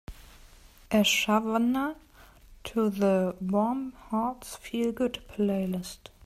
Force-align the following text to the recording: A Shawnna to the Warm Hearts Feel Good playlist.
A 0.89 1.03
Shawnna 1.03 1.95
to 2.63 2.89
the 2.89 3.35
Warm 3.39 3.91
Hearts 4.09 4.55
Feel 4.55 4.91
Good 4.91 5.19
playlist. 5.29 6.09